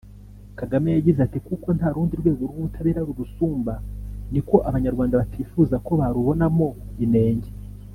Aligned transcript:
Kagame 0.59 0.89
yagize 0.97 1.19
ati 1.23 1.37
“Kuko 1.47 1.67
nta 1.77 1.87
rundi 1.95 2.13
rwego 2.21 2.41
rw’ubutabera 2.49 3.01
rurusumba 3.07 3.73
niko 4.31 4.55
Abanyarwanda 4.69 5.19
batifuza 5.21 5.75
ko 5.85 5.91
barubonamo 6.01 6.67
inenge 7.05 7.49